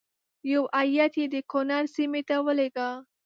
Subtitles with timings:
[0.51, 2.89] یو هیات یې د کنړ سیمې ته ولېږه.